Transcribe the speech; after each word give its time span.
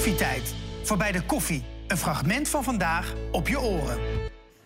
Koffietijd. 0.00 0.54
Voorbij 0.82 1.12
de 1.12 1.22
koffie. 1.22 1.64
Een 1.86 1.96
fragment 1.96 2.48
van 2.48 2.64
vandaag 2.64 3.14
op 3.32 3.48
je 3.48 3.60
oren. 3.60 3.98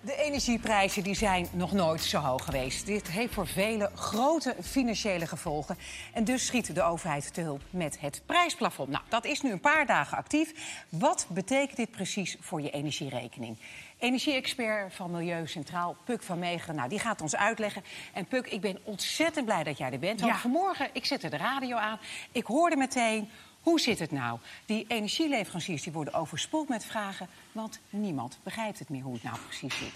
De 0.01 0.17
energieprijzen 0.17 1.03
die 1.03 1.15
zijn 1.15 1.49
nog 1.53 1.73
nooit 1.73 2.03
zo 2.03 2.19
hoog 2.19 2.45
geweest. 2.45 2.87
Dit 2.87 3.09
heeft 3.09 3.35
voor 3.35 3.47
velen 3.47 3.91
grote 3.97 4.57
financiële 4.63 5.27
gevolgen. 5.27 5.79
En 6.13 6.25
dus 6.25 6.47
schiet 6.47 6.75
de 6.75 6.83
overheid 6.83 7.35
te 7.35 7.41
hulp 7.41 7.63
met 7.71 8.01
het 8.01 8.23
prijsplafond. 8.27 8.89
Nou, 8.89 9.03
dat 9.09 9.25
is 9.25 9.41
nu 9.41 9.51
een 9.51 9.61
paar 9.61 9.87
dagen 9.87 10.17
actief. 10.17 10.53
Wat 10.89 11.27
betekent 11.29 11.77
dit 11.77 11.91
precies 11.91 12.37
voor 12.41 12.61
je 12.63 12.71
energierekening? 12.71 13.57
Energie-expert 13.99 14.95
van 14.95 15.11
Milieu 15.11 15.47
Centraal, 15.47 15.97
Puk 16.05 16.23
van 16.23 16.39
Meegeren, 16.39 16.75
nou, 16.75 16.89
die 16.89 16.99
gaat 16.99 17.21
ons 17.21 17.37
uitleggen. 17.37 17.85
En 18.13 18.27
Puk, 18.27 18.47
ik 18.47 18.61
ben 18.61 18.79
ontzettend 18.85 19.45
blij 19.45 19.63
dat 19.63 19.79
jij 19.79 19.93
er 19.93 19.99
bent. 19.99 20.21
Want 20.21 20.33
Ja. 20.33 20.39
vanmorgen, 20.39 20.89
ik 20.93 21.05
zette 21.05 21.29
de 21.29 21.37
radio 21.37 21.77
aan, 21.77 21.99
ik 22.33 22.47
hoorde 22.47 22.77
meteen... 22.77 23.31
Hoe 23.65 23.81
zit 23.81 23.99
het 23.99 24.11
nou? 24.11 24.39
Die 24.67 24.85
energieleveranciers 24.89 25.83
die 25.83 25.93
worden 25.93 26.15
overspoeld 26.15 26.69
met 26.69 26.85
vragen... 26.85 27.29
want 27.53 27.81
niemand 27.91 28.39
begrijpt 28.43 28.79
het 28.79 28.89
meer 28.89 29.03
hoe 29.03 29.15
het 29.15 29.23
nou 29.23 29.37
precies 29.47 29.79
zit. 29.79 29.93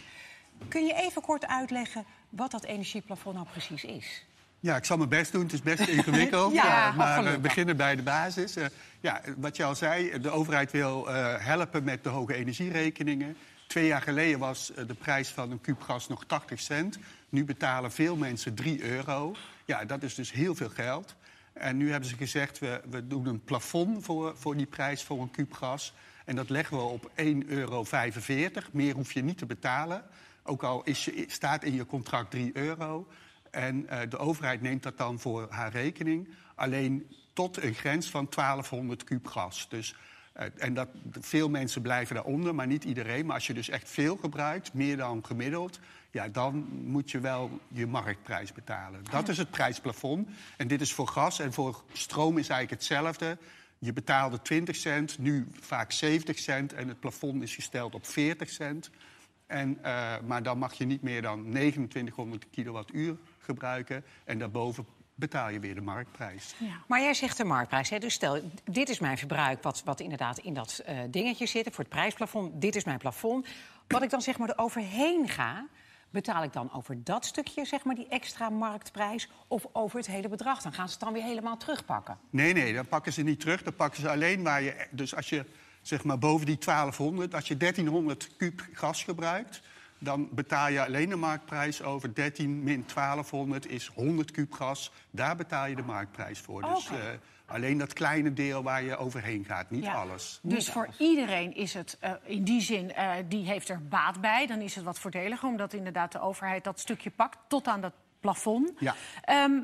Kun 0.69 0.87
je 0.87 0.95
even 0.95 1.23
kort 1.23 1.47
uitleggen 1.47 2.05
wat 2.29 2.51
dat 2.51 2.65
energieplafond 2.65 3.35
nou 3.35 3.47
precies 3.49 3.85
is? 3.85 4.25
Ja, 4.61 4.77
ik 4.77 4.85
zal 4.85 4.97
mijn 4.97 5.09
best 5.09 5.33
doen. 5.33 5.43
Het 5.43 5.53
is 5.53 5.63
best 5.63 5.89
ingewikkeld. 5.89 6.53
Ja, 6.63 6.89
eh, 6.89 6.97
maar 6.97 7.15
gelukkig. 7.15 7.35
we 7.35 7.41
beginnen 7.41 7.77
bij 7.77 7.97
de 7.97 8.03
basis. 8.03 8.57
Eh, 8.57 8.67
ja, 9.01 9.21
wat 9.37 9.57
je 9.57 9.65
al 9.65 9.75
zei, 9.75 10.21
de 10.21 10.31
overheid 10.31 10.71
wil 10.71 11.09
eh, 11.09 11.35
helpen 11.39 11.85
met 11.85 12.05
de 12.05 12.09
hoge 12.09 12.35
energierekeningen. 12.35 13.37
Twee 13.69 13.87
jaar 13.87 14.03
geleden 14.03 14.39
was 14.39 14.73
eh, 14.75 14.87
de 14.87 14.95
prijs 14.95 15.29
van 15.29 15.51
een 15.51 15.61
kuub 15.61 15.81
gas 15.81 16.09
nog 16.09 16.25
80 16.25 16.61
cent. 16.61 16.99
Nu 17.29 17.45
betalen 17.45 17.93
veel 17.93 18.17
mensen 18.17 18.55
3 18.55 18.83
euro. 18.83 19.35
Ja, 19.65 19.85
dat 19.85 20.03
is 20.03 20.15
dus 20.15 20.33
heel 20.33 20.55
veel 20.55 20.69
geld. 20.69 21.15
En 21.59 21.77
nu 21.77 21.91
hebben 21.91 22.09
ze 22.09 22.17
gezegd, 22.17 22.59
we, 22.59 22.81
we 22.91 23.07
doen 23.07 23.27
een 23.27 23.45
plafond 23.45 24.05
voor, 24.05 24.37
voor 24.37 24.57
die 24.57 24.67
prijs 24.67 25.03
voor 25.03 25.21
een 25.21 25.31
kuub 25.31 25.53
gas. 25.53 25.95
En 26.25 26.37
dat 26.37 26.49
leggen 26.49 26.77
we 26.77 26.83
op 26.83 27.11
1,45 27.17 27.47
euro. 27.47 27.85
Meer 28.73 28.95
hoef 28.95 29.13
je 29.13 29.23
niet 29.23 29.39
te 29.39 29.47
betalen. 29.47 30.03
Ook 30.43 30.63
al 30.63 30.83
is 30.85 31.11
staat 31.27 31.65
in 31.65 31.75
je 31.75 31.87
contract 31.87 32.31
3 32.31 32.57
euro. 32.57 33.09
En 33.51 33.89
eh, 33.89 34.11
de 34.11 34.19
overheid 34.19 34.61
neemt 34.61 34.83
dat 34.83 34.99
dan 34.99 35.19
voor 35.19 35.47
haar 35.51 35.73
rekening. 35.73 36.29
Alleen 36.55 37.07
tot 37.33 37.63
een 37.63 37.75
grens 37.75 38.11
van 38.11 38.27
1200 38.35 39.05
kuub 39.05 39.27
gas. 39.27 39.69
Dus, 39.69 39.95
eh, 40.33 40.47
en 40.57 40.75
dat, 40.75 40.89
veel 41.21 41.49
mensen 41.49 41.83
blijven 41.83 42.15
daaronder, 42.15 42.55
maar 42.55 42.67
niet 42.67 42.85
iedereen. 42.85 43.27
Maar 43.27 43.35
als 43.35 43.47
je 43.47 43.55
dus 43.55 43.69
echt 43.69 43.91
veel 43.91 44.17
gebruikt, 44.17 44.75
meer 44.75 44.97
dan 44.97 45.27
gemiddeld... 45.27 45.79
Ja, 46.11 46.29
dan 46.29 46.69
moet 46.85 47.11
je 47.11 47.21
wel 47.21 47.61
je 47.69 47.87
marktprijs 47.87 48.53
betalen. 48.53 49.05
Dat 49.11 49.29
is 49.29 49.39
het 49.39 49.51
prijsplafond. 49.51 50.29
En 50.57 50.69
dit 50.69 50.81
is 50.81 50.93
voor 50.93 51.09
gas. 51.09 51.39
En 51.39 51.53
voor 51.53 51.83
stroom 51.93 52.39
is 52.39 52.49
eigenlijk 52.49 52.81
hetzelfde. 52.81 53.39
Je 53.79 53.93
betaalde 53.93 54.43
20 54.43 54.77
cent, 54.77 55.19
nu 55.19 55.47
vaak 55.61 55.93
70 55.93 56.39
cent. 56.39 56.73
En 56.73 56.89
het 56.89 57.01
plafond 57.01 57.43
is 57.43 57.55
gesteld 57.55 57.95
op 57.95 58.07
40 58.07 58.51
cent. 58.51 58.91
En, 59.47 59.79
eh, 59.83 60.15
maar 60.27 60.43
dan 60.43 60.59
mag 60.59 60.75
je 60.75 60.85
niet 60.85 61.03
meer 61.03 61.23
dan 61.23 61.51
2900 61.51 62.47
kilowattuur 62.51 63.17
gebruiken. 63.39 64.05
En 64.25 64.39
daarboven 64.39 64.87
betaal 65.15 65.49
je 65.49 65.61
weer 65.61 65.75
de 65.75 65.81
marktprijs. 65.81 66.55
Maar 66.87 67.01
jij 67.01 67.15
zegt 67.15 67.37
de 67.37 67.45
marktprijs. 67.45 67.91
Hè? 67.91 67.99
Dus 67.99 68.15
stel, 68.15 68.41
dit 68.65 68.89
is 68.89 68.99
mijn 68.99 69.19
verbruik, 69.19 69.63
wat, 69.63 69.83
wat 69.85 70.01
inderdaad 70.01 70.39
in 70.39 70.55
dat 70.55 70.83
eh, 70.87 70.99
dingetje 71.11 71.47
zit, 71.47 71.65
voor 71.65 71.85
het 71.85 71.89
prijsplafond. 71.89 72.61
Dit 72.61 72.77
is 72.77 72.85
mijn 72.85 72.99
plafond. 72.99 73.47
Wat 73.89 74.03
ik 74.03 74.11
dan 74.11 74.23
zeg 74.23 74.39
maar 74.39 74.49
er 74.49 74.59
overheen 74.59 75.29
ga, 75.29 75.67
betaal 76.11 76.43
ik 76.43 76.53
dan 76.53 76.73
over 76.73 77.05
dat 77.05 77.25
stukje, 77.25 77.65
zeg 77.65 77.85
maar, 77.85 77.95
die 77.95 78.09
extra 78.09 78.51
marktprijs, 78.51 79.29
of 79.49 79.67
over 79.73 79.99
het 79.99 80.07
hele 80.07 80.29
bedrag? 80.29 80.63
Dan 80.63 80.73
gaan 80.73 80.87
ze 80.87 80.93
het 80.93 81.03
dan 81.03 81.13
weer 81.13 81.23
helemaal 81.23 81.57
terugpakken. 81.57 82.19
Nee, 82.31 82.53
nee, 82.53 82.75
dan 82.75 82.87
pakken 82.87 83.13
ze 83.13 83.23
niet 83.23 83.41
terug. 83.41 83.63
Dan 83.63 83.75
pakken 83.75 84.01
ze 84.01 84.11
alleen 84.11 84.43
waar 84.43 84.63
je... 84.63 84.87
Dus 84.91 85.15
als 85.15 85.29
je 85.29 85.45
zeg 85.83 86.05
maar 86.05 86.19
boven 86.19 86.47
die 86.47 86.59
1200, 86.59 87.35
als 87.35 87.49
je 87.49 87.57
1300 87.57 88.37
kuub 88.37 88.67
gas 88.73 89.05
gebruikt... 89.05 89.61
dan 89.99 90.29
betaal 90.31 90.69
je 90.69 90.85
alleen 90.85 91.09
de 91.09 91.17
marktprijs 91.17 91.83
over 91.83 92.15
13 92.15 92.63
min 92.63 92.85
1200 92.95 93.67
is 93.67 93.87
100 93.95 94.31
kuub 94.31 94.53
gas. 94.53 94.93
Daar 95.11 95.37
betaal 95.37 95.67
je 95.67 95.77
de 95.77 95.83
marktprijs 95.83 96.41
voor. 96.41 96.63
Dus 96.63 96.91
alleen 97.49 97.79
dat 97.79 97.93
kleine 97.93 98.33
deel 98.33 98.63
waar 98.63 98.83
je 98.83 98.97
overheen 98.97 99.45
gaat, 99.45 99.71
niet 99.71 99.85
Ja. 99.85 99.95
alles. 99.95 100.41
Dus 100.43 100.71
voor 100.71 100.89
iedereen 100.99 101.55
is 101.55 101.75
het 101.75 101.97
eh, 102.01 102.13
in 102.25 102.45
die 102.45 102.61
zin, 102.61 102.93
eh, 102.95 103.13
die 103.29 103.45
heeft 103.47 103.69
er 103.69 103.89
baat 103.89 104.21
bij. 104.21 104.47
Dan 104.47 104.61
is 104.61 104.75
het 104.75 104.85
wat 104.85 104.99
voordeliger, 104.99 105.49
omdat 105.49 105.73
inderdaad 105.73 106.13
de 106.13 106.21
overheid 106.21 106.65
dat 106.65 106.81
stukje 106.81 107.11
pakt 107.11 107.39
tot 107.49 107.67
aan 107.67 107.81
dat 107.81 107.93
plafond. 108.21 108.73
Ja. 108.79 108.95
Ehm, 109.23 109.61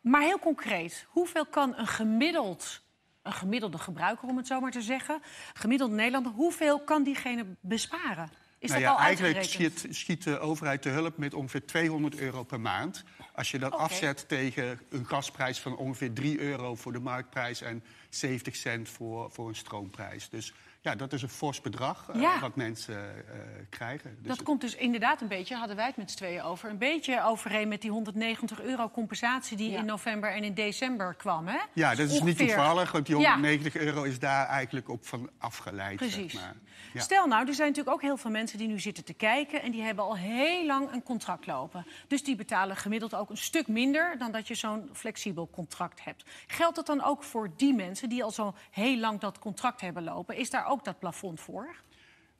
maar 0.00 0.22
heel 0.22 0.38
concreet, 0.38 1.06
hoeveel 1.08 1.46
kan 1.46 1.74
een 1.76 1.86
gemiddeld, 1.86 2.82
een 3.22 3.32
gemiddelde 3.32 3.78
gebruiker, 3.78 4.28
om 4.28 4.36
het 4.36 4.46
zo 4.46 4.60
maar 4.60 4.70
te 4.70 4.82
zeggen, 4.82 5.20
gemiddeld 5.52 5.90
Nederlander, 5.90 6.32
hoeveel 6.32 6.80
kan 6.80 7.02
diegene 7.02 7.44
besparen? 7.60 8.30
Is 8.62 8.70
Nou 8.70 8.82
dat 8.82 8.90
ja, 8.90 8.96
al 8.96 9.04
eigenlijk 9.04 9.44
schiet, 9.44 9.86
schiet 9.90 10.24
de 10.24 10.38
overheid 10.38 10.82
te 10.82 10.88
hulp 10.88 11.16
met 11.16 11.34
ongeveer 11.34 11.66
200 11.66 12.16
euro 12.16 12.42
per 12.42 12.60
maand. 12.60 13.04
Als 13.34 13.50
je 13.50 13.58
dat 13.58 13.72
afzet 13.72 14.28
tegen 14.28 14.80
een 14.90 15.06
gasprijs 15.06 15.60
van 15.60 15.76
ongeveer 15.76 16.12
3 16.12 16.40
euro 16.40 16.74
voor 16.74 16.92
de 16.92 17.00
marktprijs 17.00 17.60
en 17.60 17.84
70 18.10 18.56
cent 18.56 18.88
voor, 18.88 19.30
voor 19.30 19.48
een 19.48 19.54
stroomprijs. 19.54 20.28
Dus 20.28 20.52
ja, 20.82 20.94
dat 20.94 21.12
is 21.12 21.22
een 21.22 21.28
fors 21.28 21.60
bedrag 21.60 22.08
eh, 22.14 22.20
Ja. 22.20 22.40
wat 22.40 22.56
mensen 22.56 22.96
eh, 23.26 23.34
krijgen. 23.70 24.16
Dus 24.18 24.28
Dat 24.36 24.42
komt 24.42 24.60
dus 24.60 24.74
inderdaad 24.76 25.20
een 25.20 25.28
beetje, 25.28 25.56
hadden 25.56 25.76
wij 25.76 25.86
het 25.86 25.96
met 25.96 26.10
z'n 26.10 26.16
tweeën 26.16 26.42
over... 26.42 26.70
een 26.70 26.78
beetje 26.78 27.22
overeen 27.24 27.68
met 27.68 27.80
die 27.80 27.90
190 27.90 28.60
euro 28.60 28.90
compensatie 28.90 29.56
die 29.56 29.70
Ja. 29.70 29.78
in 29.78 29.84
november 29.84 30.30
en 30.32 30.44
in 30.44 30.54
december 30.54 31.14
kwam, 31.14 31.46
hè? 31.46 31.58
ja, 31.72 31.90
dat 31.90 31.98
is 32.06 32.12
niet 32.12 32.20
Ongeveer- 32.22 32.46
toevallig, 32.46 32.92
want 32.92 33.06
die 33.06 33.18
Ja. 33.18 33.30
190 33.32 33.76
euro 33.76 34.02
is 34.02 34.18
daar 34.18 34.46
eigenlijk 34.46 34.88
op 34.88 35.06
van 35.06 35.30
afgeleid. 35.38 35.96
Precies. 35.96 36.32
Zeg 36.32 36.40
maar. 36.42 36.54
Ja. 36.92 37.00
Stel 37.00 37.26
nou, 37.26 37.48
er 37.48 37.54
zijn 37.54 37.68
natuurlijk 37.68 37.96
ook 37.96 38.02
heel 38.02 38.16
veel 38.16 38.30
mensen 38.30 38.58
die 38.58 38.68
nu 38.68 38.80
zitten 38.80 39.04
te 39.04 39.12
kijken... 39.14 39.62
en 39.62 39.70
die 39.70 39.82
hebben 39.82 40.04
al 40.04 40.16
heel 40.16 40.66
lang 40.66 40.92
een 40.92 41.02
contract 41.02 41.46
lopen. 41.46 41.86
Dus 42.08 42.24
die 42.24 42.36
betalen 42.36 42.76
gemiddeld 42.76 43.14
ook 43.14 43.30
een 43.30 43.36
stuk 43.36 43.68
minder... 43.68 44.18
dan 44.18 44.32
dat 44.32 44.48
je 44.48 44.54
zo'n 44.54 44.88
flexibel 44.92 45.48
contract 45.52 46.04
hebt. 46.04 46.24
Geldt 46.46 46.76
dat 46.76 46.86
dan 46.86 47.02
ook 47.02 47.22
voor 47.24 47.50
die 47.56 47.74
mensen 47.74 48.08
die 48.08 48.24
al 48.24 48.30
zo 48.30 48.54
heel 48.70 48.96
lang 48.98 49.20
dat 49.20 49.38
contract 49.38 49.80
hebben 49.80 50.04
lopen? 50.04 50.36
Is 50.36 50.50
daar 50.50 50.66
ook 50.66 50.71
dat 50.80 50.98
plafond 50.98 51.40
voor? 51.40 51.74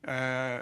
Eh, 0.01 0.55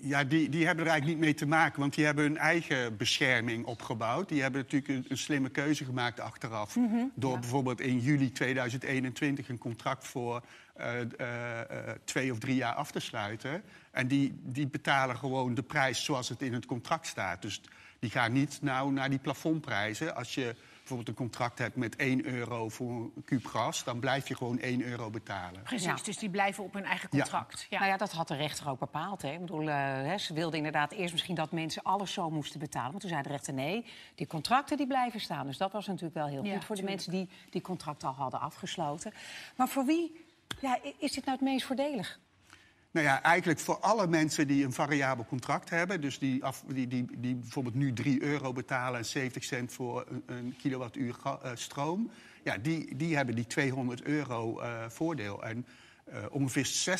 ja, 0.00 0.24
die, 0.24 0.48
die 0.48 0.66
hebben 0.66 0.84
er 0.84 0.90
eigenlijk 0.90 1.06
niet 1.06 1.28
mee 1.28 1.34
te 1.34 1.46
maken, 1.46 1.80
want 1.80 1.94
die 1.94 2.04
hebben 2.04 2.24
hun 2.24 2.36
eigen 2.36 2.96
bescherming 2.96 3.64
opgebouwd. 3.64 4.28
Die 4.28 4.42
hebben 4.42 4.60
natuurlijk 4.60 4.92
een, 4.92 5.04
een 5.08 5.18
slimme 5.18 5.48
keuze 5.48 5.84
gemaakt 5.84 6.20
achteraf. 6.20 6.76
door 7.14 7.38
bijvoorbeeld 7.38 7.80
in 7.80 7.98
juli 7.98 8.32
2021 8.32 9.48
een 9.48 9.58
contract 9.58 10.06
voor 10.06 10.42
eh, 10.72 11.00
eh, 11.00 11.96
twee 12.04 12.32
of 12.32 12.38
drie 12.38 12.56
jaar 12.56 12.74
af 12.74 12.90
te 12.90 13.00
sluiten. 13.00 13.62
En 13.90 14.08
die, 14.08 14.40
die 14.42 14.66
betalen 14.66 15.16
gewoon 15.16 15.54
de 15.54 15.62
prijs 15.62 16.04
zoals 16.04 16.28
het 16.28 16.42
in 16.42 16.52
het 16.52 16.66
contract 16.66 17.06
staat. 17.06 17.42
Dus 17.42 17.60
die 17.98 18.10
gaan 18.10 18.32
niet 18.32 18.58
nou 18.62 18.92
naar 18.92 19.10
die 19.10 19.18
plafondprijzen. 19.18 20.14
Als 20.14 20.34
je 20.34 20.54
bijvoorbeeld 20.82 21.08
een 21.08 21.14
contract 21.24 21.58
hebt 21.58 21.76
met 21.76 21.96
1 21.96 22.24
euro 22.26 22.68
voor 22.68 22.90
een 22.90 23.22
kuub 23.24 23.46
gas, 23.46 23.84
dan 23.84 24.00
blijf 24.00 24.28
je 24.28 24.36
gewoon 24.36 24.58
1 24.58 24.82
euro 24.82 25.10
betalen. 25.10 25.62
Precies, 25.62 25.86
Ja. 25.86 25.96
dus 26.04 26.18
die 26.18 26.30
blijven 26.30 26.64
op 26.64 26.72
hun 26.72 26.84
eigen 26.84 27.08
contract. 27.08 27.66
Ja. 27.70 27.78
Nou 27.78 27.90
ja, 27.90 27.96
dat 27.96 28.12
had 28.12 28.28
de 28.28 28.34
rechter 28.36 28.68
ook 28.70 28.78
bepaald. 28.78 29.22
Hè. 29.22 29.32
Ik 29.32 29.40
bedoel, 29.40 29.68
eh, 29.68 29.76
hè, 29.76 30.18
ze 30.18 30.34
wilden 30.34 30.56
inderdaad 30.56 30.92
eerst 30.92 31.12
misschien 31.12 31.34
dat 31.34 31.50
mensen 31.52 31.82
alles 31.82 32.12
zo 32.12 32.30
moesten 32.30 32.60
betalen. 32.60 32.90
Maar 32.92 33.00
toen 33.00 33.10
zei 33.10 33.22
de 33.22 33.28
rechter 33.28 33.54
nee, 33.54 33.84
die 34.14 34.26
contracten 34.26 34.76
die 34.76 34.86
blijven 34.86 35.20
staan. 35.20 35.46
Dus 35.46 35.56
dat 35.56 35.72
was 35.72 35.86
natuurlijk 35.86 36.14
wel 36.14 36.26
heel 36.26 36.44
Ja, 36.44 36.52
goed 36.54 36.64
voor 36.64 36.76
de 36.76 36.82
mensen 36.82 37.10
die 37.12 37.28
die 37.50 37.60
contracten 37.60 38.08
al 38.08 38.14
hadden 38.14 38.40
afgesloten. 38.40 39.12
Maar 39.56 39.68
voor 39.68 39.84
wie 39.84 40.24
ja, 40.60 40.78
is 40.98 41.12
dit 41.12 41.24
nou 41.24 41.36
het 41.38 41.46
meest 41.48 41.66
voordelig? 41.66 42.18
Nou 42.92 43.06
ja, 43.06 43.22
eigenlijk 43.22 43.60
voor 43.60 43.78
alle 43.78 44.06
mensen 44.06 44.46
die 44.46 44.64
een 44.64 44.72
variabel 44.72 45.24
contract 45.24 45.70
hebben... 45.70 46.00
dus 46.00 46.18
die, 46.18 46.44
af, 46.44 46.64
die, 46.66 46.88
die, 46.88 47.06
die 47.18 47.34
bijvoorbeeld 47.34 47.74
nu 47.74 47.92
3 47.92 48.22
euro 48.22 48.52
betalen 48.52 48.98
en 48.98 49.04
70 49.04 49.44
cent 49.44 49.72
voor 49.72 50.06
een, 50.08 50.22
een 50.26 50.54
kilowattuur 50.58 51.16
eh, 51.24 51.50
stroom... 51.54 52.10
Ja, 52.44 52.58
die, 52.58 52.96
die 52.96 53.16
hebben 53.16 53.34
die 53.34 53.46
200 53.46 54.02
euro 54.02 54.60
eh, 54.60 54.84
voordeel. 54.88 55.44
En 55.44 55.66
eh, 56.04 56.24
ongeveer 56.30 56.98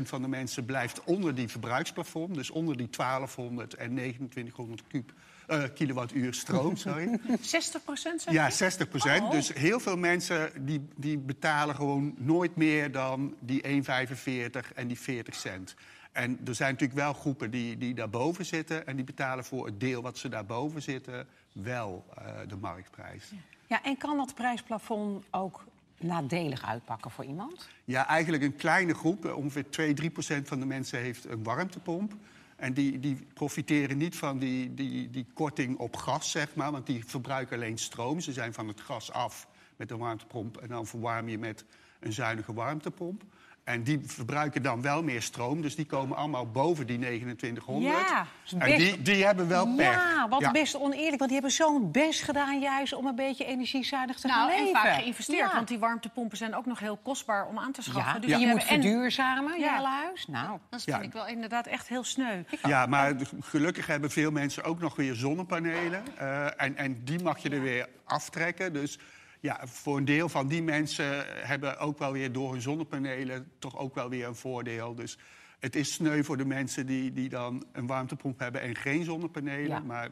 60% 0.00 0.02
van 0.02 0.22
de 0.22 0.28
mensen 0.28 0.64
blijft 0.64 1.04
onder 1.04 1.34
die 1.34 1.48
verbruiksplafond... 1.48 2.34
dus 2.34 2.50
onder 2.50 2.76
die 2.76 2.88
1200 2.90 3.74
en 3.74 3.88
2900 3.88 4.82
kuub, 4.88 5.12
eh, 5.46 5.62
kilowattuur 5.74 6.34
stroom, 6.34 6.76
sorry. 6.76 7.20
60 7.40 7.84
procent 7.84 8.24
Ja, 8.30 8.50
60 8.50 8.88
procent. 8.88 9.22
Oh. 9.22 9.30
Dus 9.30 9.52
heel 9.52 9.80
veel 9.80 9.96
mensen 9.96 10.50
die, 10.66 10.88
die 10.96 11.18
betalen 11.18 11.74
gewoon 11.74 12.14
nooit 12.16 12.56
meer 12.56 12.92
dan 12.92 13.34
die 13.40 13.62
1,45 13.64 14.72
en 14.74 14.86
die 14.86 14.98
40 14.98 15.34
cent. 15.34 15.74
En 16.12 16.38
er 16.46 16.54
zijn 16.54 16.72
natuurlijk 16.72 16.98
wel 17.00 17.12
groepen 17.12 17.50
die, 17.50 17.78
die 17.78 17.94
daarboven 17.94 18.46
zitten... 18.46 18.86
en 18.86 18.96
die 18.96 19.04
betalen 19.04 19.44
voor 19.44 19.66
het 19.66 19.80
deel 19.80 20.02
wat 20.02 20.18
ze 20.18 20.28
daarboven 20.28 20.82
zitten 20.82 21.26
wel 21.52 22.04
eh, 22.18 22.24
de 22.48 22.56
marktprijs. 22.56 23.32
Ja, 23.66 23.82
en 23.82 23.96
kan 23.96 24.16
dat 24.16 24.34
prijsplafond 24.34 25.24
ook 25.30 25.64
nadelig 26.00 26.64
uitpakken 26.64 27.10
voor 27.10 27.24
iemand? 27.24 27.68
Ja, 27.84 28.06
eigenlijk 28.08 28.42
een 28.42 28.56
kleine 28.56 28.94
groep. 28.94 29.24
eh, 29.26 29.36
Ongeveer 29.36 29.70
2, 29.70 29.94
3 29.94 30.10
procent 30.10 30.48
van 30.48 30.60
de 30.60 30.66
mensen 30.66 30.98
heeft 31.00 31.24
een 31.24 31.42
warmtepomp. 31.42 32.12
En 32.56 32.74
die, 32.74 32.98
die 32.98 33.26
profiteren 33.34 33.96
niet 33.96 34.16
van 34.16 34.38
die, 34.38 34.74
die, 34.74 35.10
die 35.10 35.26
korting 35.34 35.78
op 35.78 35.96
gas, 35.96 36.30
zeg 36.30 36.54
maar. 36.54 36.72
Want 36.72 36.86
die 36.86 37.04
verbruiken 37.06 37.56
alleen 37.56 37.78
stroom. 37.78 38.20
Ze 38.20 38.32
zijn 38.32 38.54
van 38.54 38.68
het 38.68 38.80
gas 38.80 39.12
af 39.12 39.48
met 39.76 39.90
een 39.90 39.98
warmtepomp. 39.98 40.56
En 40.56 40.68
dan 40.68 40.86
verwarm 40.86 41.28
je 41.28 41.38
met 41.38 41.64
een 42.00 42.12
zuinige 42.12 42.52
warmtepomp. 42.52 43.22
En 43.66 43.82
die 43.82 44.00
verbruiken 44.04 44.62
dan 44.62 44.82
wel 44.82 45.02
meer 45.02 45.22
stroom. 45.22 45.62
Dus 45.62 45.76
die 45.76 45.86
komen 45.86 46.16
allemaal 46.16 46.50
boven 46.50 46.86
die 46.86 46.98
2900. 46.98 48.08
Ja, 48.08 48.26
en 48.58 48.76
die, 48.78 49.02
die 49.02 49.24
hebben 49.24 49.48
wel 49.48 49.74
pech. 49.74 49.86
Ja, 49.94 50.28
wat 50.28 50.40
Ja. 50.40 50.50
best 50.50 50.76
oneerlijk. 50.76 51.08
Want 51.18 51.24
die 51.30 51.32
hebben 51.32 51.50
zo'n 51.50 51.90
best 51.92 52.22
gedaan 52.22 52.60
juist 52.60 52.92
om 52.92 53.06
een 53.06 53.14
beetje 53.14 53.44
energiezuinig 53.44 54.16
te 54.20 54.28
gaan 54.28 54.48
Nou, 54.48 54.66
en 54.66 54.72
vaak 54.74 54.94
geïnvesteerd, 54.94 55.48
Ja. 55.50 55.54
want 55.54 55.68
die 55.68 55.78
warmtepompen 55.78 56.36
zijn 56.36 56.54
ook 56.54 56.66
nog 56.66 56.78
heel 56.78 56.96
kostbaar 57.02 57.46
om 57.46 57.58
aan 57.58 57.72
te 57.72 57.82
schaffen. 57.82 58.12
Ja, 58.14 58.18
Dus 58.18 58.30
je 58.30 58.36
die 58.36 58.46
moet 58.46 58.60
en- 58.60 58.66
verduurzamen, 58.66 59.52
je 59.58 59.64
Ja. 59.64 59.74
hele 59.76 59.88
huis. 59.88 60.26
Nou, 60.26 60.58
Dat 60.70 60.84
Ja. 60.84 60.92
vind 60.94 61.06
ik 61.06 61.12
wel 61.12 61.26
inderdaad 61.26 61.66
echt 61.66 61.88
heel 61.88 62.04
sneu. 62.04 62.42
Ja, 62.62 62.86
maar 62.86 63.14
gelukkig 63.40 63.86
hebben 63.86 64.10
veel 64.10 64.30
mensen 64.30 64.64
ook 64.64 64.80
nog 64.80 64.96
weer 64.96 65.14
zonnepanelen. 65.14 66.02
Eh, 66.18 66.44
en, 66.62 66.76
en 66.76 67.04
die 67.04 67.22
mag 67.22 67.38
je 67.38 67.48
er 67.50 67.62
weer 67.62 67.88
aftrekken. 68.04 68.72
Dus 68.72 68.98
ja, 69.40 69.66
voor 69.66 69.96
een 69.96 70.04
deel 70.04 70.28
van 70.28 70.48
die 70.48 70.62
mensen 70.62 71.26
hebben 71.46 71.78
ook 71.78 71.98
wel 71.98 72.12
weer 72.12 72.32
door 72.32 72.52
hun 72.52 72.60
zonnepanelen 72.60 73.52
toch 73.58 73.76
ook 73.78 73.94
wel 73.94 74.08
weer 74.08 74.26
een 74.26 74.36
voordeel. 74.36 74.94
Dus 74.94 75.18
het 75.58 75.76
is 75.76 75.92
sneu 75.92 76.22
voor 76.22 76.36
de 76.36 76.44
mensen 76.44 76.86
die, 76.86 77.12
die 77.12 77.28
dan 77.28 77.66
een 77.72 77.86
warmtepomp 77.86 78.38
hebben 78.38 78.60
en 78.60 78.76
geen 78.76 79.04
zonnepanelen. 79.04 79.68
Ja. 79.68 79.80
Maar 79.80 80.10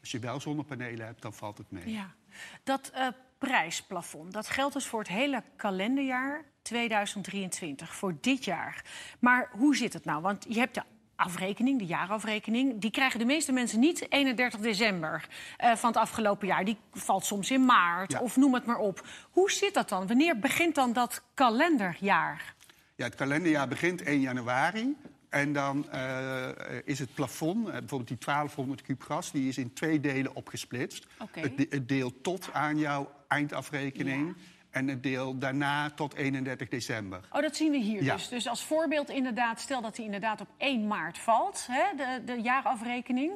als 0.00 0.10
je 0.10 0.18
wel 0.18 0.40
zonnepanelen 0.40 1.06
hebt, 1.06 1.22
dan 1.22 1.34
valt 1.34 1.58
het 1.58 1.70
mee. 1.70 1.90
Ja. 1.92 2.14
Dat 2.62 2.90
eh, 2.94 3.08
prijsplafond, 3.38 4.32
dat 4.32 4.48
geldt 4.48 4.74
dus 4.74 4.86
voor 4.86 4.98
het 4.98 5.08
hele 5.08 5.42
kalenderjaar 5.56 6.44
2023, 6.62 7.94
voor 7.94 8.14
dit 8.20 8.44
jaar. 8.44 8.84
Maar 9.18 9.50
hoe 9.52 9.76
zit 9.76 9.92
het 9.92 10.04
nou? 10.04 10.22
Want 10.22 10.46
je 10.48 10.58
hebt 10.58 10.74
de 10.74 10.82
afrekening, 11.20 11.78
de 11.78 11.86
jaarafrekening... 11.86 12.80
die 12.80 12.90
krijgen 12.90 13.18
de 13.18 13.24
meeste 13.24 13.52
mensen 13.52 13.80
niet 13.80 14.06
31 14.12 14.60
december 14.60 15.26
eh, 15.56 15.74
van 15.74 15.88
het 15.88 15.98
afgelopen 15.98 16.46
jaar. 16.46 16.64
Die 16.64 16.76
valt 16.92 17.24
soms 17.24 17.50
in 17.50 17.64
maart 17.64 18.12
Ja. 18.12 18.20
of 18.20 18.36
noem 18.36 18.54
het 18.54 18.66
maar 18.66 18.78
op. 18.78 19.06
Hoe 19.30 19.50
zit 19.50 19.74
dat 19.74 19.88
dan? 19.88 20.06
Wanneer 20.06 20.38
begint 20.38 20.74
dan 20.74 20.92
dat 20.92 21.22
kalenderjaar? 21.34 22.54
Ja, 22.94 23.04
het 23.04 23.14
kalenderjaar 23.14 23.68
begint 23.68 24.02
1 24.02 24.20
januari. 24.20 24.96
En 25.28 25.52
dan 25.52 25.90
eh, 25.90 26.48
is 26.84 26.98
het 26.98 27.14
plafond, 27.14 27.66
eh, 27.66 27.72
bijvoorbeeld 27.72 28.08
die 28.08 28.18
1200 28.18 28.82
kub 28.82 29.02
gas, 29.02 29.30
die 29.32 29.48
is 29.48 29.58
in 29.58 29.72
twee 29.72 30.00
delen 30.00 30.34
opgesplitst. 30.34 31.06
Oké. 31.18 31.40
Het, 31.40 31.56
de- 31.56 31.66
het 31.70 31.88
deel 31.88 32.20
tot 32.20 32.52
aan 32.52 32.78
jouw 32.78 33.10
eindafrekening 33.28 34.36
en 34.70 34.88
het 34.88 35.02
deel 35.02 35.38
daarna 35.38 35.90
tot 35.90 36.14
31 36.14 36.68
december. 36.68 37.20
Oh, 37.32 37.40
dat 37.42 37.56
zien 37.56 37.70
we 37.70 37.78
hier 37.78 38.02
Ja. 38.02 38.14
dus. 38.14 38.28
Dus 38.28 38.48
als 38.48 38.64
voorbeeld 38.64 39.08
inderdaad, 39.10 39.60
stel 39.60 39.80
dat 39.80 39.96
hij 39.96 40.04
inderdaad 40.04 40.40
op 40.40 40.48
1 40.56 40.86
maart 40.86 41.18
valt, 41.18 41.66
hè, 41.70 41.96
de, 41.96 42.22
de 42.24 42.40
jaarafrekening... 42.42 43.32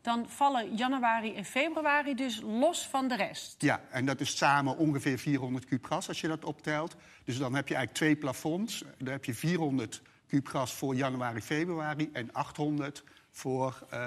dan 0.00 0.28
vallen 0.28 0.74
januari 0.76 1.34
en 1.34 1.44
februari 1.44 2.14
dus 2.14 2.40
los 2.42 2.86
van 2.86 3.08
de 3.08 3.16
rest. 3.16 3.62
Ja, 3.62 3.80
en 3.90 4.04
dat 4.06 4.20
is 4.20 4.36
samen 4.36 4.76
ongeveer 4.76 5.18
400 5.18 5.64
kub 5.64 5.84
gas 5.84 6.08
als 6.08 6.20
je 6.20 6.28
dat 6.28 6.44
optelt. 6.44 6.96
Dus 7.24 7.38
dan 7.38 7.54
heb 7.54 7.68
je 7.68 7.74
eigenlijk 7.74 8.04
twee 8.04 8.16
plafonds. 8.16 8.84
Dan 8.98 9.12
heb 9.12 9.24
je 9.24 9.34
400 9.34 10.02
kub 10.28 10.46
gas 10.46 10.72
voor 10.72 10.94
januari, 10.94 11.40
februari 11.40 12.10
en 12.12 12.32
800 12.32 13.02
voor 13.36 13.78
eh, 13.90 14.00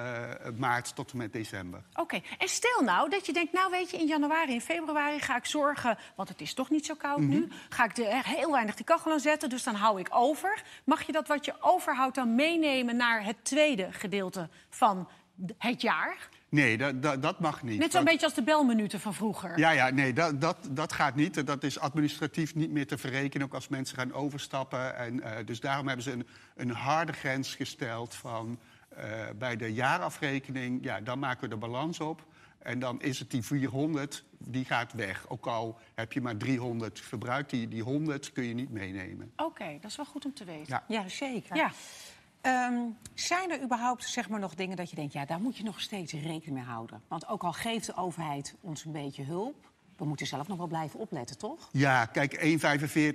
maart 0.57 0.95
tot 0.95 1.11
en 1.11 1.17
met 1.17 1.33
december. 1.33 1.83
Oké, 1.93 2.21
en 2.37 2.47
stel 2.47 2.81
nou 2.81 3.09
dat 3.09 3.25
je 3.25 3.33
denkt, 3.33 3.53
nou 3.53 3.71
weet 3.71 3.89
je, 3.91 3.97
in 3.97 4.07
januari 4.07 4.53
en 4.53 4.61
februari 4.61 5.19
ga 5.19 5.35
ik 5.37 5.45
zorgen, 5.45 5.97
want 6.15 6.29
het 6.29 6.41
is 6.41 6.53
toch 6.53 6.69
niet 6.69 6.85
zo 6.85 6.93
koud 6.95 7.19
Mhm. 7.19 7.29
nu, 7.29 7.47
ga 7.69 7.83
ik 7.85 7.97
er 7.97 8.25
heel 8.25 8.51
weinig 8.51 8.75
die 8.75 8.85
kachel 8.85 9.11
aan 9.11 9.19
zetten, 9.19 9.49
dus 9.49 9.63
dan 9.63 9.75
hou 9.75 9.99
ik 9.99 10.07
over. 10.11 10.63
Mag 10.83 11.01
je 11.03 11.11
dat 11.11 11.27
wat 11.27 11.45
je 11.45 11.53
overhoudt 11.59 12.15
dan 12.15 12.35
meenemen 12.35 12.95
naar 12.95 13.23
het 13.23 13.43
tweede 13.43 13.87
gedeelte 13.91 14.49
van 14.69 15.09
het 15.57 15.81
jaar? 15.81 16.29
Nee, 16.49 16.77
dat, 16.77 17.01
dat, 17.01 17.21
dat 17.21 17.39
mag 17.39 17.63
niet. 17.63 17.79
Net 17.79 17.91
zo'n 17.91 18.03
beetje 18.03 18.25
als 18.25 18.35
de 18.35 18.43
belminuten 18.43 18.99
van 18.99 19.13
vroeger. 19.13 19.59
Ja, 19.59 19.69
ja, 19.71 19.89
nee, 19.89 20.13
dat, 20.13 20.41
dat, 20.41 20.57
dat 20.69 20.93
gaat 20.93 21.15
niet. 21.15 21.45
Dat 21.47 21.63
is 21.63 21.79
administratief 21.79 22.55
niet 22.55 22.71
meer 22.71 22.87
te 22.87 22.97
verrekenen, 22.97 23.47
ook 23.47 23.53
als 23.53 23.67
mensen 23.67 23.97
gaan 23.97 24.13
overstappen. 24.13 24.95
En, 24.95 25.21
eh, 25.21 25.45
dus 25.45 25.59
daarom 25.59 25.87
hebben 25.87 26.03
ze 26.05 26.11
een, 26.11 26.27
een 26.55 26.71
harde 26.71 27.13
grens 27.13 27.55
gesteld 27.55 28.15
van 28.15 28.59
eh, 28.97 29.29
bij 29.35 29.55
de 29.55 29.73
jaarafrekening, 29.73 30.83
ja, 30.83 31.01
dan 31.01 31.19
maken 31.19 31.41
we 31.41 31.47
de 31.47 31.57
balans 31.57 31.99
op. 31.99 32.25
En 32.59 32.79
dan 32.79 33.01
is 33.01 33.19
het 33.19 33.31
die 33.31 33.41
400, 33.41 34.23
die 34.37 34.65
gaat 34.65 34.93
weg. 34.93 35.29
Ook 35.29 35.47
al 35.47 35.79
heb 35.95 36.13
je 36.13 36.21
maar 36.21 36.37
300 36.37 36.99
verbruikt, 36.99 37.49
die, 37.49 37.67
die 37.67 37.83
100 37.83 38.31
kun 38.31 38.43
je 38.43 38.53
niet 38.53 38.69
meenemen. 38.69 39.31
Oké, 39.35 39.77
dat 39.81 39.89
is 39.89 39.95
wel 39.95 40.05
goed 40.05 40.25
om 40.25 40.33
te 40.33 40.43
weten. 40.43 40.65
Ja. 40.67 40.83
ja, 40.87 41.09
zeker. 41.09 41.55
Ja. 41.55 41.71
Ehm, 42.41 42.79
zijn 43.13 43.51
er 43.51 43.61
überhaupt 43.61 44.03
zeg 44.03 44.29
maar, 44.29 44.39
nog 44.39 44.55
dingen 44.55 44.77
dat 44.77 44.89
je 44.89 44.95
denkt... 44.95 45.13
ja, 45.13 45.25
daar 45.25 45.41
moet 45.41 45.57
je 45.57 45.63
nog 45.63 45.81
steeds 45.81 46.13
rekening 46.13 46.51
mee 46.51 46.63
houden? 46.63 47.01
Want 47.07 47.27
ook 47.27 47.43
al 47.43 47.53
geeft 47.53 47.85
de 47.85 47.95
overheid 47.95 48.55
ons 48.61 48.85
een 48.85 48.91
beetje 48.91 49.23
hulp... 49.23 49.71
we 49.97 50.05
moeten 50.05 50.27
zelf 50.27 50.47
nog 50.47 50.57
wel 50.57 50.67
blijven 50.67 50.99
opletten, 50.99 51.37
toch? 51.37 51.69
Ja, 51.71 52.05
kijk, 52.05 52.59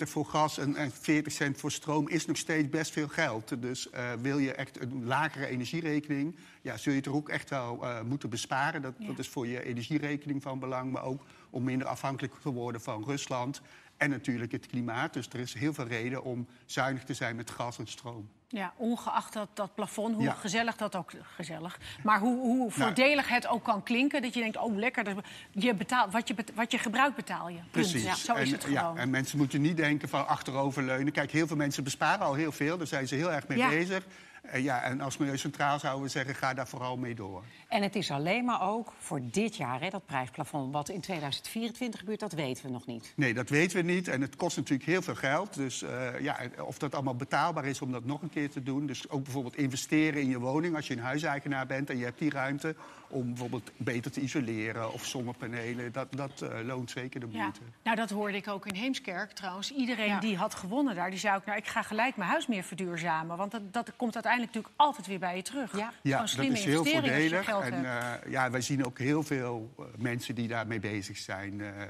1,45 0.01 0.09
voor 0.09 0.25
gas 0.25 0.59
en, 0.59 0.77
en 0.77 0.91
40 0.91 1.33
cent 1.33 1.59
voor 1.59 1.73
stroom 1.73 2.09
is 2.09 2.27
nog 2.27 2.37
steeds 2.37 2.69
best 2.69 2.93
veel 2.93 3.09
geld. 3.09 3.63
Dus 3.63 3.91
eh, 3.91 4.13
wil 4.21 4.39
je 4.39 4.53
echt 4.53 4.81
een 4.81 5.05
lagere 5.05 5.47
energierekening, 5.47 6.37
ja, 6.63 6.77
zul 6.77 6.93
je 6.93 6.99
het 6.99 7.07
er 7.07 7.15
ook 7.15 7.29
echt 7.29 7.51
wel 7.51 7.85
eh, 7.85 8.03
moeten 8.03 8.31
besparen. 8.31 8.83
Dat, 8.83 8.95
dat 8.99 9.19
is 9.19 9.29
voor 9.29 9.47
je 9.47 9.65
energierekening 9.65 10.43
van 10.43 10.59
belang, 10.59 10.93
maar 10.93 11.05
ook 11.05 11.23
om 11.51 11.65
minder 11.65 11.87
afhankelijk 11.87 12.35
te 12.43 12.53
worden 12.53 12.81
van 12.81 13.05
Rusland. 13.05 13.61
En 14.03 14.11
natuurlijk 14.11 14.53
het 14.53 14.67
klimaat. 14.67 15.13
Dus 15.13 15.29
er 15.33 15.39
is 15.39 15.55
heel 15.55 15.73
veel 15.75 15.87
reden 15.87 16.23
om 16.25 16.47
zuinig 16.67 17.05
te 17.05 17.15
zijn 17.15 17.37
met 17.37 17.51
gas 17.51 17.79
en 17.79 17.87
stroom. 17.87 18.29
Ja, 18.49 18.73
ongeacht 18.77 19.33
dat, 19.33 19.49
dat 19.55 19.75
plafond, 19.75 20.15
hoe 20.15 20.25
Ja. 20.25 20.33
gezellig 20.33 20.77
dat 20.77 20.97
ook 20.97 21.11
gezellig. 21.37 21.79
Maar 22.03 22.21
hoe, 22.21 22.37
hoe 22.39 22.71
voordelig 22.71 23.29
het 23.29 23.47
ook 23.47 23.65
kan 23.65 23.83
klinken, 23.83 24.23
dat 24.23 24.35
je 24.35 24.41
denkt, 24.41 24.57
oh 24.57 24.77
lekker, 24.77 25.05
dat- 25.05 25.17
je 25.51 25.75
betaalt, 25.75 26.13
wat, 26.13 26.29
je, 26.29 26.35
wat 26.55 26.71
je 26.73 26.79
gebruikt 26.79 27.17
betaal 27.17 27.49
je. 27.49 27.59
Precies. 27.71 28.03
Ja, 28.05 28.15
zo 28.15 28.35
is 28.35 28.51
het 28.51 28.65
gewoon. 28.65 28.95
Ja, 28.95 29.01
en 29.01 29.11
mensen 29.11 29.39
moeten 29.39 29.61
niet 29.61 29.77
denken 29.77 30.09
van 30.09 30.27
achteroverleunen. 30.29 31.13
Kijk, 31.13 31.31
heel 31.31 31.47
veel 31.47 31.57
mensen 31.57 31.85
besparen 31.85 32.27
al 32.27 32.35
heel 32.35 32.53
veel. 32.53 32.79
Daar 32.79 32.87
zijn 32.87 33.09
ze 33.09 33.15
heel 33.15 33.33
erg 33.33 33.49
mee 33.49 33.69
bezig. 33.69 34.07
En, 34.43 34.63
ja, 34.63 34.83
en 34.83 35.01
als 35.01 35.17
Milieu 35.17 35.39
Centraal 35.39 35.79
zouden 35.79 36.03
we 36.03 36.09
zeggen, 36.09 36.35
ga 36.35 36.55
daar 36.55 36.69
vooral 36.69 36.97
mee 36.97 37.15
door. 37.15 37.43
En 37.69 37.83
het 37.83 37.95
is 37.97 38.11
alleen 38.11 38.45
maar 38.45 38.63
ook 38.63 38.93
voor 38.99 39.21
dit 39.31 39.57
jaar, 39.57 39.81
hè, 39.81 39.89
dat 39.91 40.07
prijsplafond. 40.07 40.73
Wat 40.73 40.89
in 40.89 41.01
2024 41.01 42.01
gebeurt, 42.01 42.21
dat 42.21 42.33
weten 42.33 42.65
we 42.67 42.71
nog 42.71 42.87
niet. 42.87 43.13
Nee, 43.17 43.35
dat 43.35 43.49
weten 43.49 43.77
we 43.77 43.93
niet. 43.93 44.09
En 44.09 44.21
het 44.21 44.37
kost 44.37 44.57
natuurlijk 44.57 44.89
heel 44.89 45.03
veel 45.03 45.15
geld. 45.15 45.55
Dus 45.55 45.83
eh, 45.83 46.21
ja, 46.21 46.39
of 46.65 46.79
dat 46.79 46.95
allemaal 46.95 47.15
betaalbaar 47.17 47.65
is 47.65 47.81
om 47.81 47.93
dat 47.93 48.05
nog 48.05 48.23
een 48.23 48.31
keer 48.31 48.51
te 48.51 48.63
doen. 48.63 48.87
Dus 48.87 49.09
ook 49.09 49.23
bijvoorbeeld 49.23 49.57
investeren 49.57 50.21
in 50.21 50.29
je 50.29 50.39
woning 50.39 50.77
als 50.77 50.87
je 50.87 50.95
een 50.97 51.03
huiseigenaar 51.03 51.67
bent 51.67 51.91
en 51.91 51.99
je 51.99 52.05
hebt 52.05 52.19
die 52.19 52.31
ruimte 52.31 52.75
om 53.09 53.27
bijvoorbeeld 53.29 53.71
beter 53.77 54.11
te 54.11 54.21
isoleren 54.21 54.93
of 54.93 55.05
zonnepanelen. 55.05 55.93
Dat, 55.93 56.13
dat 56.13 56.41
eh, 56.43 56.59
loont 56.65 56.91
zeker 56.91 57.21
de 57.21 57.27
Ja. 57.31 57.41
moeite. 57.43 57.61
Nou, 57.83 57.97
dat 57.97 58.11
hoorde 58.11 58.37
ik 58.37 58.49
ook 58.49 58.67
in 58.67 58.75
Heemskerk 58.75 59.33
trouwens. 59.33 59.73
Iedereen 59.73 60.07
Ja. 60.09 60.21
die 60.21 60.37
had 60.37 60.55
gewonnen 60.55 60.95
daar, 60.95 61.11
die 61.11 61.19
zei 61.19 61.37
ook... 61.37 61.45
nou, 61.45 61.59
ik 61.59 61.67
ga 61.67 61.83
gelijk 61.83 62.17
mijn 62.17 62.31
huis 62.31 62.47
meer 62.47 62.63
verduurzamen. 62.63 63.37
Want 63.37 63.51
dat, 63.51 63.73
dat 63.73 63.93
komt 63.97 64.15
uiteindelijk 64.15 64.31
natuurlijk 64.39 64.75
altijd 64.77 65.07
weer 65.07 65.19
bij 65.19 65.37
je 65.37 65.43
terug. 65.43 65.77
Ja. 65.77 65.93
Ja, 66.03 66.19
dat 66.19 66.39
is 66.45 66.65
heel 66.65 66.85
voordelig. 66.85 67.49
En 67.49 67.85
eh, 67.85 68.31
ja, 68.33 68.51
wij 68.51 68.61
zien 68.61 68.87
ook 68.87 68.99
heel 68.99 69.23
veel 69.23 69.75
eh, 69.79 69.85
mensen 69.99 70.35
die 70.35 70.49
daarmee 70.49 70.81
bezig 70.81 71.17
zijn 71.17 71.61
eh, 71.61 71.69
eh, 71.83 71.89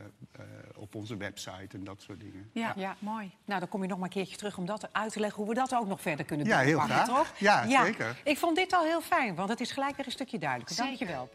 op 0.74 0.94
onze 0.94 1.16
website 1.16 1.76
en 1.76 1.84
dat 1.84 2.02
soort 2.02 2.20
dingen. 2.20 2.50
ja, 2.52 2.72
Ja. 2.76 2.96
mooi. 2.98 3.30
Nou, 3.44 3.60
dan 3.60 3.68
kom 3.68 3.82
je 3.82 3.88
nog 3.88 3.98
maar 3.98 4.06
een 4.06 4.12
keertje 4.14 4.36
terug 4.36 4.58
om 4.58 4.66
dat 4.66 4.88
uit 4.92 5.12
te 5.12 5.20
leggen... 5.20 5.38
hoe 5.38 5.48
we 5.48 5.54
dat 5.54 5.74
ook 5.74 5.86
nog 5.86 6.00
verder 6.00 6.24
kunnen 6.24 6.46
doen. 6.46 6.54
Ja, 6.54 6.60
heel 6.62 6.78
graag. 6.78 7.06
toch? 7.06 7.32
Ja, 7.38 7.84
zeker. 7.84 8.20
Ik 8.24 8.38
vond 8.38 8.56
dit 8.56 8.72
al 8.72 8.84
heel 8.84 9.00
fijn, 9.00 9.34
want 9.34 9.48
het 9.48 9.60
is 9.60 9.72
gelijk 9.72 9.96
weer 9.96 10.06
een 10.06 10.12
stukje 10.12 10.38
duidelijker. 10.38 10.76
Dank 10.76 10.96
je 10.98 11.06
wel. 11.06 11.30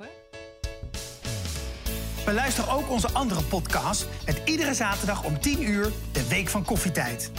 Beluister 2.25 2.71
ook 2.71 2.89
onze 2.89 3.09
andere 3.11 3.43
podcast 3.43 4.07
met 4.25 4.41
iedere 4.45 4.73
zaterdag 4.73 5.23
om 5.23 5.39
10 5.39 5.63
uur 5.63 5.91
de 6.11 6.27
Week 6.27 6.47
van 6.47 6.63
Koffietijd. 6.65 7.31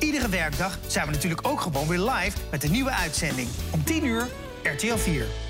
Iedere 0.00 0.28
werkdag 0.28 0.78
zijn 0.86 1.06
we 1.06 1.12
natuurlijk 1.12 1.46
ook 1.46 1.60
gewoon 1.60 1.86
weer 1.86 1.98
live 1.98 2.36
met 2.50 2.64
een 2.64 2.70
nieuwe 2.70 2.90
uitzending. 2.90 3.48
Om 3.70 3.84
10 3.84 4.04
uur 4.04 4.26
RTL 4.62 4.96
4. 4.96 5.49